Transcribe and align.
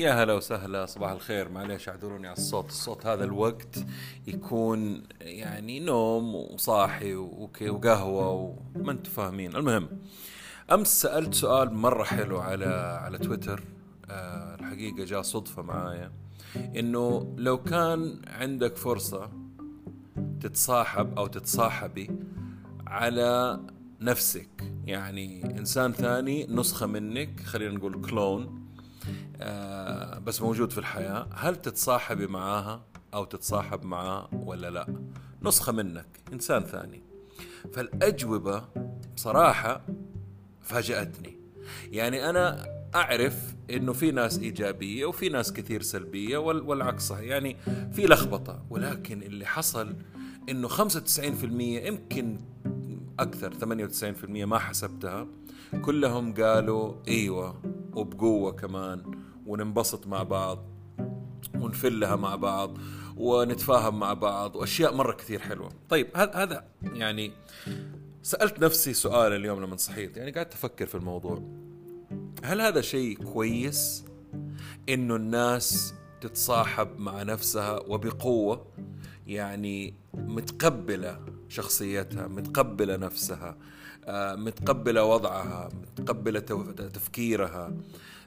يا 0.00 0.22
هلا 0.22 0.32
وسهلا 0.32 0.86
صباح 0.86 1.10
الخير. 1.10 1.48
معليش 1.48 1.88
اعذروني 1.88 2.26
على 2.26 2.36
الصوت. 2.36 2.68
الصوت 2.68 3.06
هذا 3.06 3.24
الوقت 3.24 3.84
يكون 4.26 5.02
يعني 5.20 5.80
نوم 5.80 6.34
وصاحي 6.34 7.14
وكي 7.14 7.70
وقهوة 7.70 8.30
وما 8.76 8.92
أنتم 8.92 9.10
فاهمين. 9.10 9.56
المهم 9.56 9.88
أمس 10.72 11.00
سألت 11.00 11.34
سؤال 11.34 11.74
مرة 11.74 12.04
حلو 12.04 12.38
على 12.38 12.66
على 13.04 13.18
تويتر. 13.18 13.62
أه 14.10 14.54
الحقيقة 14.54 15.04
جاء 15.04 15.22
صدفة 15.22 15.62
معايا 15.62 16.12
إنه 16.56 17.34
لو 17.38 17.62
كان 17.62 18.22
عندك 18.26 18.76
فرصة 18.76 19.30
تتصاحب 20.40 21.18
أو 21.18 21.26
تتصاحبي 21.26 22.10
على 22.86 23.60
نفسك 24.00 24.72
يعني 24.86 25.44
إنسان 25.58 25.92
ثاني 25.92 26.46
نسخة 26.46 26.86
منك 26.86 27.40
خلينا 27.40 27.74
نقول 27.74 28.00
كلون 28.00 28.69
آه، 29.40 30.18
بس 30.18 30.42
موجود 30.42 30.72
في 30.72 30.78
الحياة. 30.78 31.26
هل 31.34 31.56
تتصاحبي 31.56 32.26
معاها 32.26 32.84
أو 33.14 33.24
تتصاحب 33.24 33.84
معاه 33.84 34.28
ولا 34.32 34.70
لا؟ 34.70 34.86
نسخة 35.42 35.72
منك 35.72 36.06
إنسان 36.32 36.64
ثاني. 36.64 37.02
فالأجوبة 37.72 38.64
بصراحة 39.16 39.86
فاجأتني. 40.62 41.38
يعني 41.90 42.30
أنا 42.30 42.66
أعرف 42.94 43.54
إنه 43.70 43.92
في 43.92 44.10
ناس 44.10 44.38
إيجابية 44.38 45.06
وفي 45.06 45.28
ناس 45.28 45.52
كثير 45.52 45.82
سلبية 45.82 46.38
والعكس 46.38 47.02
صحيح. 47.02 47.30
يعني 47.30 47.56
في 47.92 48.06
لخبطة 48.06 48.64
ولكن 48.70 49.22
اللي 49.22 49.46
حصل 49.46 49.96
إنه 50.48 50.68
95% 50.68 51.84
يمكن 51.86 52.38
أكثر 53.18 53.52
98% 53.54 54.44
ما 54.44 54.58
حسبتها. 54.58 55.26
كلهم 55.82 56.34
قالوا 56.34 56.94
وبقوة 58.00 58.52
كمان 58.52 59.02
وننبسط 59.46 60.06
مع 60.06 60.22
بعض 60.22 60.66
ونفلها 61.54 62.16
مع 62.16 62.36
بعض 62.36 62.78
ونتفاهم 63.16 63.98
مع 63.98 64.12
بعض 64.12 64.56
وأشياء 64.56 64.94
مرة 64.94 65.12
كثير 65.12 65.38
حلوة. 65.38 65.68
طيب 65.88 66.08
هذا 66.16 66.64
يعني 66.82 67.32
سألت 68.22 68.60
نفسي 68.60 68.92
سؤال 68.92 69.32
اليوم 69.32 69.62
لما 69.62 69.76
صحيت 69.76 70.16
يعني 70.16 70.30
قعدت 70.30 70.54
أفكر 70.54 70.86
في 70.86 70.94
الموضوع. 70.94 71.42
هل 72.44 72.60
هذا 72.60 72.80
شيء 72.80 73.22
كويس 73.22 74.04
إنه 74.88 75.16
الناس 75.16 75.94
تتصاحب 76.20 76.98
مع 76.98 77.22
نفسها 77.22 77.80
وبقوة؟ 77.80 78.66
يعني 79.26 79.94
متقبلة 80.14 81.20
شخصيتها 81.50 82.28
متقبلة 82.28 82.96
نفسها 82.96 83.56
آه، 84.04 84.34
متقبلة 84.34 85.04
وضعها 85.04 85.68
متقبلة 85.98 86.40
تفكيرها. 86.88 87.72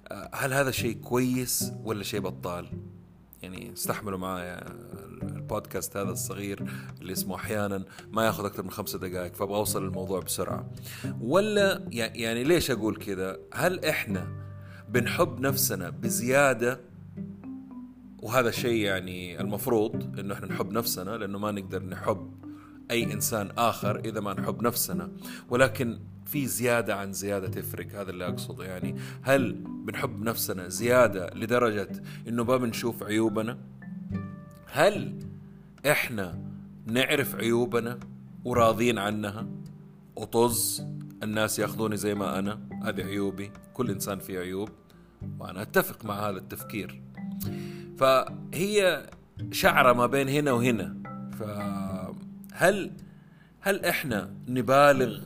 آه، 0.07 0.29
هل 0.33 0.53
هذا 0.53 0.71
شيء 0.71 0.97
كويس 0.97 1.71
ولا 1.83 2.03
شيء 2.03 2.19
بطال؟ 2.19 2.67
يعني 3.41 3.73
استحملوا 3.73 4.17
معايا 4.19 4.63
البودكاست 5.21 5.97
هذا 5.97 6.09
الصغير 6.09 6.63
اللي 7.01 7.13
اسمه 7.13 7.35
أحيانا 7.35 7.85
ما 8.11 8.25
ياخذ 8.25 8.45
أكثر 8.45 8.63
من 8.63 8.71
خمسة 8.71 8.99
دقائق 8.99 9.33
فأبغى 9.33 9.55
أوصل 9.55 9.83
الموضوع 9.83 10.19
بسرعة. 10.19 10.69
ولا 11.21 11.87
يعني 11.91 12.43
ليش 12.43 12.71
أقول 12.71 12.95
كذا؟ 12.95 13.39
هل 13.53 13.85
إحنا 13.85 14.27
بنحب 14.89 15.39
نفسنا 15.39 15.89
بزيادة؟ 15.89 16.79
وهذا 18.21 18.51
شيء 18.51 18.81
يعني 18.81 19.41
المفروض 19.41 20.19
إنه 20.19 20.33
إحنا 20.33 20.47
نحب 20.47 20.71
نفسنا 20.71 21.11
لأنه 21.11 21.39
ما 21.39 21.51
نقدر 21.51 21.83
نحب 21.83 22.42
أي 22.91 23.13
إنسان 23.13 23.51
آخر 23.57 23.99
إذا 23.99 24.19
ما 24.19 24.33
نحب 24.33 24.61
نفسنا. 24.61 25.11
ولكن 25.49 25.99
في 26.25 26.47
زيادة 26.47 26.95
عن 26.95 27.13
زيادة 27.13 27.47
تفرق 27.47 27.87
هذا 27.95 28.09
اللي 28.09 28.27
أقصده. 28.27 28.65
يعني 28.65 28.95
هل 29.21 29.53
بنحب 29.85 30.21
نفسنا 30.21 30.67
زيادة 30.67 31.29
لدرجة 31.35 31.89
إنه 32.27 32.43
ما 32.43 32.57
بنشوف 32.57 33.03
عيوبنا؟ 33.03 33.57
هل 34.71 35.19
إحنا 35.91 36.39
نعرف 36.85 37.35
عيوبنا 37.35 37.99
وراضين 38.45 38.97
عنها؟ 38.97 39.47
وطز 40.15 40.87
الناس 41.23 41.59
ياخذوني 41.59 41.97
زي 41.97 42.15
ما 42.15 42.39
أنا 42.39 42.59
هذه 42.83 43.01
عيوبي. 43.01 43.51
كل 43.73 43.91
إنسان 43.91 44.19
فيه 44.19 44.39
عيوب 44.39 44.69
وأنا 45.39 45.61
أتفق 45.61 46.05
مع 46.05 46.29
هذا 46.29 46.37
التفكير. 46.37 47.01
فهي 47.97 49.09
شعرة 49.51 49.93
ما 49.93 50.05
بين 50.05 50.29
هنا 50.29 50.51
وهنا. 50.51 51.03
فهل 51.39 51.92
هل 52.53 53.85
إحنا 53.85 54.33
نبالغ 54.47 55.19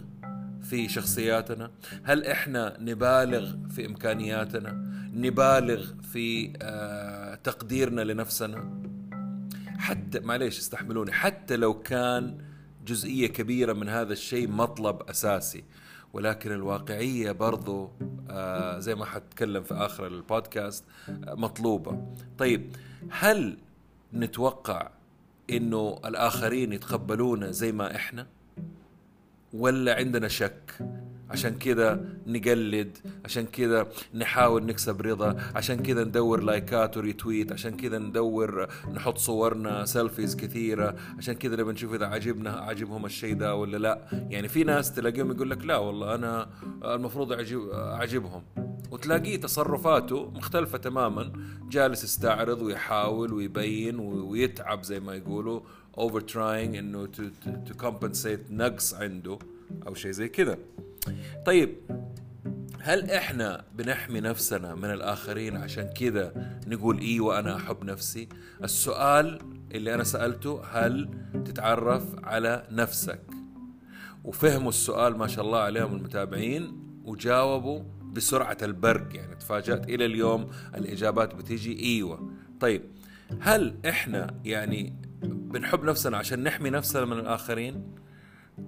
في 0.61 0.89
شخصياتنا؟ 0.89 1.71
هل 2.03 2.25
إحنا 2.25 2.77
نبالغ 2.79 3.55
في 3.69 3.85
إمكانياتنا؟ 3.85 4.71
نبالغ 5.13 5.91
في 6.01 6.53
آه 6.61 7.35
تقديرنا 7.35 8.01
لنفسنا؟ 8.01 8.81
حتى 9.77 10.19
معليش 10.19 10.59
استحملوني 10.59 11.11
حتى 11.11 11.55
لو 11.55 11.73
كان 11.81 12.37
جزئية 12.85 13.27
كبيرة 13.27 13.73
من 13.73 13.89
هذا 13.89 14.13
الشيء 14.13 14.47
مطلب 14.47 15.01
أساسي 15.09 15.63
ولكن 16.13 16.51
الواقعية 16.51 17.31
برضو 17.31 17.91
آه 18.29 18.79
زي 18.79 18.95
ما 18.95 19.05
حتكلم 19.05 19.63
في 19.63 19.73
آخر 19.73 20.07
البودكاست 20.07 20.83
آه 21.09 21.33
مطلوبة. 21.33 22.07
طيب 22.37 22.75
هل 23.09 23.57
نتوقع 24.13 24.89
إنه 25.49 25.99
الآخرين 26.05 26.73
يتقبلونا 26.73 27.51
زي 27.51 27.71
ما 27.71 27.95
إحنا 27.95 28.27
ولا 29.53 29.95
عندنا 29.95 30.27
شك؟ 30.27 30.73
عشان 31.29 31.57
كذا 31.57 32.05
نقلد 32.27 32.97
عشان 33.25 33.45
كذا 33.45 33.87
نحاول 34.13 34.65
نكسب 34.65 35.01
رضا 35.01 35.37
عشان 35.55 35.83
كذا 35.83 36.03
ندور 36.03 36.43
لايكات 36.43 36.97
و 36.97 37.04
retweet 37.04 37.51
عشان 37.51 37.77
كذا 37.77 37.97
ندور 37.97 38.67
نحط 38.93 39.17
صورنا 39.17 39.85
selfies 39.85 40.35
كثيرة 40.35 40.95
عشان 41.17 41.33
كذا 41.33 41.55
نبي 41.55 41.71
نشوف 41.71 41.93
إذا 41.93 42.05
عجبنا 42.05 42.49
عجبهم 42.51 43.05
الشيء 43.05 43.35
ده 43.35 43.55
ولا 43.55 43.77
لا. 43.77 44.07
يعني 44.29 44.47
في 44.47 44.63
ناس 44.63 44.93
تلاقيهم 44.93 45.31
يقول 45.31 45.49
لك 45.49 45.65
لا 45.65 45.77
والله 45.77 46.15
أنا 46.15 46.49
المفروض 46.83 47.31
أعجب 47.33 47.69
أعجبهم. 47.69 48.43
وتلاقيه 48.91 49.35
تصرفاته 49.35 50.31
مختلفة 50.35 50.77
تماما. 50.77 51.33
جالس 51.69 52.03
يستعرض 52.03 52.61
ويحاول 52.61 53.33
ويبين 53.33 53.99
ويتعب 53.99 54.83
زي 54.83 54.99
ما 54.99 55.15
يقولوا 55.15 55.61
over 55.97 56.21
trying 56.21 56.75
إنه 56.75 57.05
to 57.65 57.73
compensate 57.79 58.51
نقص 58.51 58.93
عنده 58.93 59.39
أو 59.87 59.93
شيء 59.93 60.11
زي 60.11 60.29
كذا. 60.29 60.57
طيب 61.45 61.75
هل 62.81 63.11
إحنا 63.11 63.65
بنحمي 63.75 64.19
نفسنا 64.19 64.75
من 64.75 64.91
الآخرين 64.91 65.57
عشان 65.57 65.83
كذا 65.83 66.57
نقول 66.67 66.99
إيوه 66.99 67.39
أنا 67.39 67.55
أحب 67.55 67.83
نفسي؟ 67.83 68.29
السؤال 68.63 69.39
اللي 69.71 69.93
أنا 69.93 70.03
سألته 70.03 70.61
هل 70.71 71.09
تتعرف 71.45 72.03
على 72.23 72.67
نفسك؟ 72.71 73.21
وفهموا 74.23 74.69
السؤال 74.69 75.17
ما 75.17 75.27
شاء 75.27 75.45
الله 75.45 75.59
عليهم 75.59 75.95
المتابعين 75.95 76.79
وجاوبوا 77.05 77.81
بسرعة 78.17 78.57
البرق 78.61 79.15
يعني 79.15 79.35
تفاجأت 79.35 79.89
إلى 79.89 80.05
اليوم 80.05 80.49
الإجابات 80.75 81.35
بتيجي 81.35 81.79
إيوة. 81.83 82.31
طيب 82.59 82.83
هل 83.39 83.75
إحنا 83.89 84.39
يعني 84.45 84.93
بنحب 85.23 85.83
نفسنا 85.83 86.17
عشان 86.17 86.43
نحمي 86.43 86.69
نفسنا 86.69 87.05
من 87.05 87.19
الآخرين؟ 87.19 87.95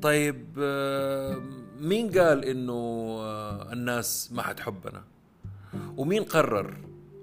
طيب 0.02 0.46
آه، 0.60 1.42
مين 1.80 2.12
قال 2.12 2.46
إنه 2.46 2.74
آه، 3.20 3.74
الناس 3.74 4.32
ما 4.32 4.42
حتحبنا؟ 4.42 5.04
ومين 5.98 6.24
قرر؟ 6.24 6.78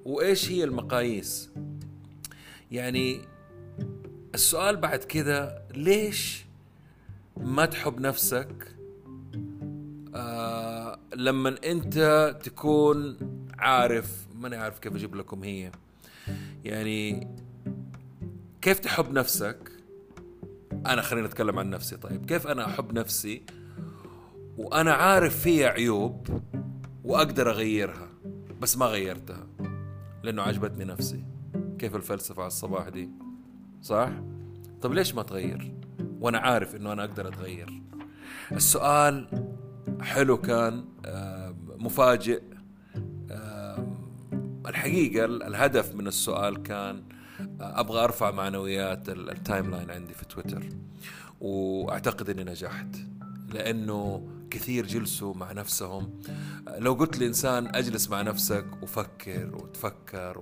وإيش 0.05 0.51
هي 0.51 0.65
المقاييس؟ 0.65 1.51
يعني 2.71 3.21
السؤال 4.35 4.77
بعد 4.77 5.05
كده 5.05 5.63
ليش 5.75 6.45
ما 7.37 7.67
تحب 7.67 8.01
نفسك 8.01 8.76
لما 11.17 11.57
انت 11.65 12.37
تكون 12.43 13.17
عارف 13.59 14.27
ماني 14.35 14.57
عارف 14.57 14.79
كيف 14.79 14.95
أجيب 14.95 15.15
لكم 15.15 15.43
هي. 15.45 15.73
يعني 16.65 17.29
كيف 18.61 18.79
تحب 18.79 19.13
نفسك؟ 19.13 19.73
أنا 20.73 21.03
خليني 21.03 21.27
أتكلم 21.27 21.59
عن 21.59 21.71
نفسي. 21.71 21.97
طيب 21.97 22.27
كيف 22.27 22.47
أنا 22.47 22.67
أحب 22.67 22.93
نفسي؟ 22.93 23.43
وأنا 24.59 24.93
عارف 24.93 25.41
فيها 25.41 25.69
عيوب 25.69 26.27
وأقدر 27.05 27.51
أغيرها 27.51 28.09
بس 28.61 28.77
ما 28.77 28.87
غيرتها 28.87 29.47
لأنه 30.23 30.43
عجبتني 30.43 30.85
نفسي. 30.85 31.25
كيف 31.79 31.97
الفلسفة 31.97 32.43
على 32.43 32.47
الصباح 32.47 32.89
دي؟ 32.89 33.09
صح؟ 33.83 34.11
طب 34.83 34.93
ليش 34.93 35.15
ما 35.15 35.23
تغير؟ 35.23 35.75
وأنا 36.21 36.39
عارف 36.39 36.77
إنه 36.77 36.93
أنا 36.93 37.05
أقدر 37.05 37.29
أتغير. 37.29 37.83
السؤال 38.53 39.46
حلو 40.07 40.37
كان 40.37 40.85
مفاجئ 41.79 42.43
الحقيقة 44.67 45.25
الهدف 45.25 45.95
من 45.95 46.07
السؤال 46.07 46.63
كان 46.63 47.03
أبغى 47.61 48.05
أرفع 48.05 48.31
معنويات 48.31 49.09
ال 49.09 49.71
timeline 49.71 49.91
عندي 49.91 50.15
في 50.15 50.25
تويتر 50.25 50.69
وأعتقد 51.41 52.31
أني 52.31 52.45
نجحت 52.45 52.97
لأنه 53.53 54.29
كثير 54.51 54.87
جلسوا 54.87 55.35
مع 55.35 55.53
نفسهم 55.53 56.21
لو 56.79 56.93
قلت 56.95 57.19
لإنسان 57.19 57.67
أجلس 57.75 58.11
مع 58.11 58.23
نفسك 58.23 58.67
وفكر 58.83 59.57
وتفكر. 59.57 60.39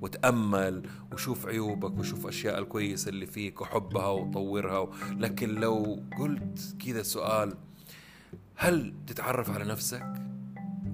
وتأمل 0.00 0.82
وشوف 1.12 1.46
عيوبك 1.46 1.98
وشوف 1.98 2.26
أشياء 2.26 2.58
الكويسة 2.58 3.08
اللي 3.08 3.26
فيك 3.26 3.60
وحبها 3.60 4.06
وطورها. 4.08 4.88
لكن 5.10 5.54
لو 5.54 6.02
قلت 6.18 6.76
كذا 6.86 7.02
سؤال 7.02 7.54
هل 8.60 8.94
تتعرف 9.06 9.50
على 9.50 9.64
نفسك؟ 9.64 10.12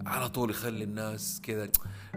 على 0.07 0.29
طول 0.29 0.51
يخلي 0.51 0.85
الناس 0.85 1.41
كذا 1.43 1.69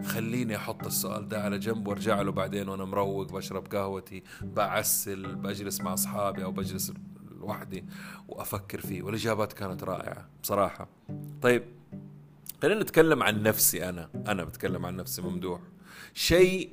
خليني 0.04 0.56
أحط 0.56 0.86
السؤال 0.86 1.28
ده 1.28 1.42
على 1.42 1.58
جنب 1.58 1.88
وأرجع 1.88 2.22
له 2.22 2.32
بعدين 2.32 2.68
وأنا 2.68 2.84
مروق 2.84 3.32
بشرب 3.32 3.66
قهوتي 3.66 4.22
بعسل 4.42 5.34
بجلس 5.36 5.80
مع 5.80 5.94
أصحابي 5.94 6.44
أو 6.44 6.52
بجلس 6.52 6.92
لوحدي 7.40 7.84
وأفكر 8.28 8.80
فيه. 8.80 9.02
والإجابات 9.02 9.52
كانت 9.52 9.84
رائعة 9.84 10.28
بصراحة. 10.42 10.88
طيب 11.42 11.64
خلينا 12.62 12.82
نتكلم 12.82 13.22
عن 13.22 13.42
نفسي 13.42 13.88
أنا. 13.88 14.10
أنا 14.14 14.44
بتكلم 14.44 14.86
عن 14.86 14.96
نفسي 14.96 15.22
ممدوح. 15.22 15.60
شيء 16.14 16.70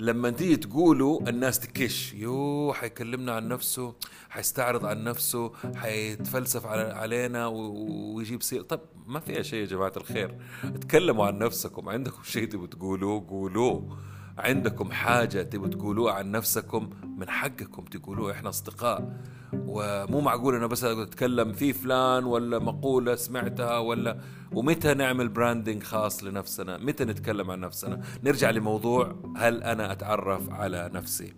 لما 0.00 0.30
تيجي 0.30 0.56
تقولوا 0.56 1.28
الناس 1.28 1.58
تكش. 1.58 2.14
يو 2.14 2.72
حيكلمنا 2.72 3.32
عن 3.32 3.48
نفسه 3.48 3.94
حيستعرض 4.30 4.86
عن 4.86 5.04
نفسه 5.04 5.52
حيتفلسف 5.74 6.66
علينا 6.66 7.46
ويجيب 7.46 8.42
سير 8.42 8.62
طب 8.62 8.80
ما 9.06 9.20
فيها 9.20 9.42
شيء 9.42 9.60
يا 9.60 9.66
جماعة 9.66 9.92
الخير؟ 9.96 10.38
تكلموا 10.80 11.26
عن 11.26 11.38
نفسكم. 11.38 11.88
عندكم 11.88 12.22
شيء 12.22 12.44
تبوا 12.48 12.66
تقولوه؟ 12.66 13.26
قولوه. 13.28 13.98
عندكم 14.38 14.92
حاجة 14.92 15.42
تبوا 15.42 15.68
تقولوها 15.68 16.12
عن 16.12 16.30
نفسكم 16.30 16.90
من 17.18 17.28
حقكم 17.28 17.84
تقولوه 17.84 18.32
إحنا 18.32 18.48
أصدقاء. 18.48 19.16
ومو 19.52 20.20
معقول 20.20 20.54
أنا 20.54 20.66
بس 20.66 20.84
أتكلم 20.84 21.52
في 21.52 21.72
فلان 21.72 22.24
ولا 22.24 22.58
مقولة 22.58 23.14
سمعتها 23.14 23.78
ولا 23.78 24.18
ومتى 24.52 24.94
نعمل 24.94 25.28
براندنج 25.28 25.82
خاص 25.82 26.24
لنفسنا؟ 26.24 26.78
متى 26.78 27.04
نتكلم 27.04 27.50
عن 27.50 27.60
نفسنا؟ 27.60 28.00
نرجع 28.24 28.50
لموضوع 28.50 29.14
هل 29.36 29.62
أنا 29.62 29.92
أتعرف 29.92 30.50
على 30.50 30.90
نفسي؟ 30.94 31.32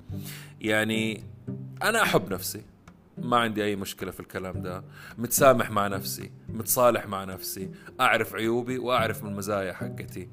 يعني 0.60 1.24
أنا 1.82 2.02
أحب 2.02 2.32
نفسي. 2.32 2.62
ما 3.18 3.36
عندي 3.36 3.64
أي 3.64 3.76
مشكلة 3.76 4.10
في 4.10 4.20
الكلام 4.20 4.62
ده. 4.62 4.84
متسامح 5.18 5.70
مع 5.70 5.88
نفسي 5.88 6.32
متصالح 6.48 7.06
مع 7.06 7.24
نفسي 7.24 7.70
أعرف 8.00 8.34
عيوبي 8.34 8.78
وأعرف 8.78 9.24
من 9.24 9.30
المزايا 9.30 9.72
حقتي. 9.72 10.28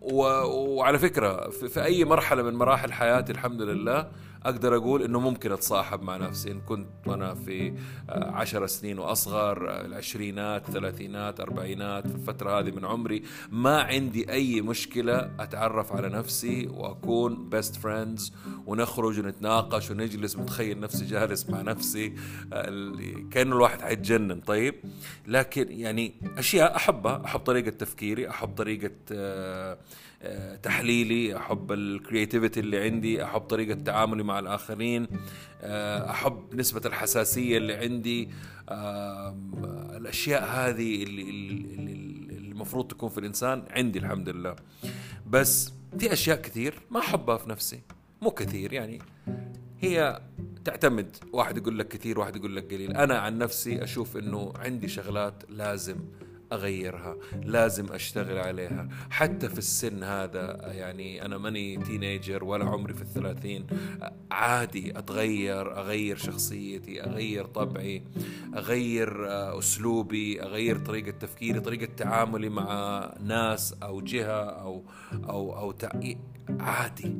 وعلى 0.00 0.98
فكرة 0.98 1.50
في 1.50 1.84
أي 1.84 2.04
مرحلة 2.04 2.42
من 2.42 2.54
مراحل 2.54 2.92
حياتي 2.92 3.32
الحمد 3.32 3.62
لله 3.62 4.10
أقدر 4.46 4.76
أقول 4.76 5.02
إنه 5.02 5.20
ممكن 5.20 5.52
أتصاحب 5.52 6.02
مع 6.02 6.16
نفسي. 6.16 6.50
إن 6.50 6.60
كنت 6.60 6.86
وأنا 7.06 7.34
في 7.34 7.72
آه، 8.10 8.30
عشر 8.30 8.66
سنين 8.66 8.98
وأصغر 8.98 9.70
آه، 9.70 9.86
العشرينات 9.86 10.70
ثلاثينات 10.70 11.40
أربعينات 11.40 12.06
في 12.06 12.14
الفترة 12.14 12.60
هذه 12.60 12.70
من 12.70 12.84
عمري 12.84 13.22
ما 13.50 13.82
عندي 13.82 14.32
أي 14.32 14.60
مشكلة 14.60 15.30
أتعرف 15.40 15.92
على 15.92 16.08
نفسي 16.08 16.66
وأكون 16.66 17.48
best 17.48 17.76
friends 17.76 18.32
ونخرج 18.66 19.18
ونتناقش 19.18 19.90
ونجلس 19.90 20.36
متخيل 20.36 20.80
نفسي 20.80 21.04
جالس 21.04 21.50
مع 21.50 21.62
نفسي 21.62 22.14
آه، 22.52 22.92
كأنه 23.30 23.56
الواحد 23.56 23.80
حيتجنن. 23.80 24.40
طيب 24.40 24.74
لكن 25.26 25.66
يعني 25.70 26.14
أشياء 26.38 26.76
أحبها 26.76 27.22
أحب 27.24 27.40
طريقة 27.40 27.70
تفكيري 27.70 28.30
أحب 28.30 28.48
طريقة 28.48 28.90
تحليلي 30.62 31.36
أحب 31.36 31.72
الكرياتيفيتي 31.72 32.60
اللي 32.60 32.78
عندي 32.84 33.24
أحب 33.24 33.40
طريقة 33.40 33.74
تعاملي 33.74 34.22
مع 34.22 34.38
الآخرين 34.38 35.06
آه، 35.62 36.10
أحب 36.10 36.54
نسبة 36.54 36.80
الحساسية 36.86 37.56
اللي 37.56 37.74
عندي 37.74 38.28
الأشياء 39.96 40.44
هذه 40.44 41.02
اللي, 41.02 41.22
اللي 41.22 42.26
المفروض 42.38 42.86
تكون 42.86 43.08
في 43.08 43.18
الإنسان 43.18 43.64
عندي 43.70 43.98
الحمد 43.98 44.28
لله. 44.28 44.56
بس 45.26 45.72
في 45.98 46.12
أشياء 46.12 46.40
كثير 46.40 46.74
ما 46.90 47.00
أحبها 47.00 47.36
في 47.36 47.50
نفسي 47.50 47.80
مو 48.22 48.30
كثير 48.30 48.72
يعني. 48.72 48.98
هي 49.80 50.20
تعتمد 50.64 51.16
واحد 51.32 51.56
يقول 51.56 51.78
لك 51.78 51.88
كثير 51.88 52.18
واحد 52.18 52.36
يقول 52.36 52.56
لك 52.56 52.74
قليل. 52.74 52.96
أنا 52.96 53.18
عن 53.18 53.38
نفسي 53.38 53.84
أشوف 53.84 54.16
إنه 54.16 54.52
عندي 54.56 54.88
شغلات 54.88 55.42
لازم 55.48 55.96
أغيرها 56.52 57.16
لازم 57.42 57.92
أشتغل 57.92 58.38
عليها. 58.38 58.88
حتى 59.10 59.48
في 59.48 59.58
السن 59.58 60.02
هذا 60.02 60.72
يعني 60.72 61.24
أنا 61.24 61.38
ماني 61.38 61.76
تينيجر 61.76 62.44
ولا 62.44 62.64
عمري 62.64 62.94
في 62.94 63.02
الثلاثين 63.02 63.66
عادي 64.30 64.98
أتغير 64.98 65.78
أغير 65.78 66.16
شخصيتي 66.16 67.02
أغير 67.04 67.44
طبعي 67.44 68.02
أغير 68.54 69.26
أسلوبي 69.58 70.42
أغير 70.42 70.78
طريقة 70.78 71.10
تفكيري 71.10 71.60
طريقة 71.60 71.88
تعاملي 71.96 72.48
مع 72.48 73.14
ناس 73.20 73.74
أو 73.82 74.00
جهة 74.00 74.44
أو 74.44 74.84
أو 75.28 75.58
أو 75.58 75.74
عادي. 76.60 77.16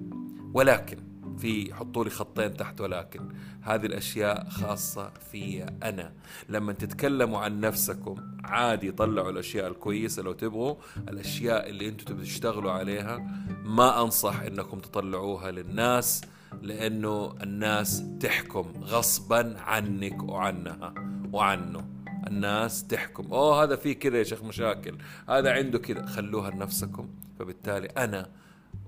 ولكن 0.54 0.98
في 1.38 1.74
حطوا 1.74 2.04
لي 2.04 2.10
خطين 2.10 2.56
تحت 2.56 2.80
ولكن 2.80 3.20
هذه 3.62 3.86
الأشياء 3.86 4.48
خاصة 4.48 5.10
في 5.32 5.66
أنا. 5.82 6.12
لما 6.48 6.72
تتكلموا 6.72 7.38
عن 7.38 7.60
نفسكم 7.60 8.16
عادي 8.44 8.92
طلعوا 8.92 9.30
الأشياء 9.30 9.68
الكويسة 9.68 10.22
لو 10.22 10.32
تبغوا. 10.32 10.74
الأشياء 11.08 11.70
اللي 11.70 11.88
أنتم 11.88 12.20
تشتغلوا 12.20 12.72
عليها 12.72 13.18
ما 13.64 14.02
أنصح 14.02 14.40
إنكم 14.40 14.78
تطلعوها 14.78 15.50
للناس 15.50 16.20
لأنه 16.62 17.34
الناس 17.42 18.04
تحكم 18.20 18.72
غصبا 18.82 19.60
عنك 19.60 20.22
وعنها 20.22 20.94
وعنه. 21.32 21.88
الناس 22.26 22.86
تحكم. 22.86 23.32
أوه 23.32 23.62
هذا 23.62 23.76
فيه 23.76 23.92
كذا 23.92 24.18
يا 24.18 24.24
شيخ 24.24 24.42
مشاكل. 24.42 24.94
هذا 25.28 25.52
عنده 25.52 25.78
كذا. 25.78 26.06
خلوها 26.06 26.50
لنفسكم. 26.50 27.08
فبالتالي 27.38 27.86
أنا 27.86 28.28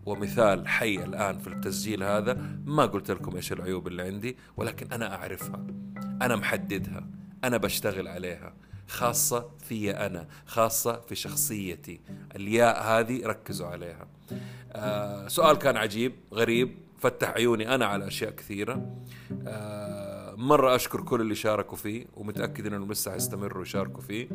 ومثال 0.08 0.68
حي 0.68 0.94
الآن 0.94 1.38
في 1.38 1.46
التسجيل 1.46 2.02
هذا 2.02 2.34
ما 2.64 2.86
قلت 2.86 3.10
لكم 3.10 3.36
إيش 3.36 3.52
العيوب 3.52 3.86
اللي 3.86 4.02
عندي 4.02 4.36
ولكن 4.56 4.92
أنا 4.92 5.14
أعرفها. 5.14 5.66
أنا 6.22 6.36
محددها. 6.36 7.06
أنا 7.44 7.56
بشتغل 7.56 8.08
عليها. 8.08 8.54
خاصة 8.88 9.50
في 9.58 9.90
أنا. 9.90 10.28
خاصة 10.46 11.00
في 11.00 11.14
شخصيتي. 11.14 12.00
الياء 12.36 12.82
هذه 12.82 13.26
ركزوا 13.26 13.66
عليها. 13.66 14.08
آه 14.72 15.28
سؤال 15.28 15.56
كان 15.56 15.76
عجيب 15.76 16.12
غريب. 16.34 16.76
فتح 16.98 17.28
عيوني 17.30 17.74
أنا 17.74 17.86
على 17.86 18.06
أشياء 18.06 18.30
كثيرة. 18.30 18.96
آه 19.46 20.34
مرة 20.34 20.74
أشكر 20.74 21.00
كل 21.00 21.20
اللي 21.20 21.34
شاركوا 21.34 21.76
فيه 21.76 22.06
ومتأكد 22.14 22.66
أنهم 22.66 22.92
لسه 22.92 23.12
حيستمروا 23.12 23.62
يشاركوا 23.62 24.02
فيه. 24.02 24.28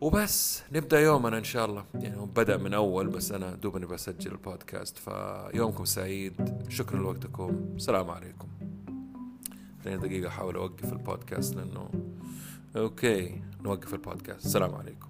وبس 0.00 0.62
نبدأ 0.72 1.00
يومنا 1.00 1.38
إن 1.38 1.44
شاء 1.44 1.64
الله. 1.64 1.84
يعني 1.94 2.26
بدأ 2.36 2.56
من 2.56 2.74
أول 2.74 3.06
بس 3.06 3.32
أنا 3.32 3.54
دوبني 3.54 3.86
بسجل 3.86 4.32
البودكاست 4.32 4.98
فيومكم 4.98 5.84
سعيد. 5.84 6.64
شكرا 6.68 6.98
لوقتكم. 6.98 7.74
السلام 7.76 8.10
عليكم. 8.10 8.48
خليني 9.84 10.00
دقيقة 10.00 10.28
أحاول 10.28 10.56
أوقف 10.56 10.92
البودكاست 10.92 11.56
لأنه 11.56 11.90
okay 12.76 13.42
نوقف 13.62 13.94
البودكاست. 13.94 14.46
السلام 14.46 14.74
عليكم. 14.74 15.08